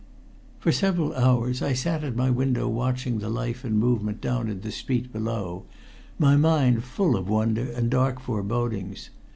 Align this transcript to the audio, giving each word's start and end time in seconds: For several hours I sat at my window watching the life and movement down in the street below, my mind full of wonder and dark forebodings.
For 0.59 0.71
several 0.71 1.13
hours 1.13 1.61
I 1.61 1.73
sat 1.73 2.03
at 2.03 2.15
my 2.15 2.31
window 2.31 2.67
watching 2.67 3.19
the 3.19 3.29
life 3.29 3.63
and 3.63 3.77
movement 3.77 4.19
down 4.19 4.49
in 4.49 4.61
the 4.61 4.71
street 4.71 5.13
below, 5.13 5.65
my 6.17 6.35
mind 6.35 6.83
full 6.83 7.15
of 7.15 7.29
wonder 7.29 7.69
and 7.69 7.87
dark 7.91 8.19
forebodings. 8.19 9.11